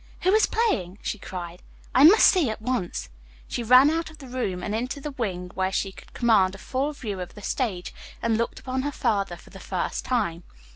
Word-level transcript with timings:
"Who 0.21 0.33
is 0.33 0.47
playing?" 0.47 0.97
she 1.03 1.19
cried. 1.19 1.61
"I 1.93 2.03
must 2.03 2.25
see 2.25 2.49
at 2.49 2.59
once." 2.59 3.09
She 3.47 3.61
ran 3.61 3.91
out 3.91 4.09
of 4.09 4.17
the 4.17 4.25
room 4.27 4.63
and 4.63 4.73
into 4.73 4.99
the 4.99 5.11
wing, 5.11 5.51
where 5.53 5.71
she 5.71 5.91
could 5.91 6.13
command 6.15 6.55
a 6.55 6.57
full 6.57 6.91
view 6.91 7.19
of 7.19 7.35
the 7.35 7.43
stage, 7.43 7.93
and 8.19 8.35
looked 8.35 8.59
upon 8.59 8.81
her 8.81 8.91
father 8.91 9.35
for 9.37 9.51
the 9.51 9.59
first 9.59 10.03
time. 10.03 10.41